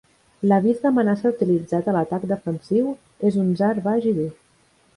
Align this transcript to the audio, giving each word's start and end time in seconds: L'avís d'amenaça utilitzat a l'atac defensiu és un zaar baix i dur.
L'avís 0.51 0.79
d'amenaça 0.85 1.31
utilitzat 1.35 1.91
a 1.91 1.95
l'atac 1.97 2.27
defensiu 2.33 2.89
és 3.31 3.39
un 3.45 3.55
zaar 3.61 3.73
baix 3.91 4.09
i 4.13 4.15
dur. 4.21 4.31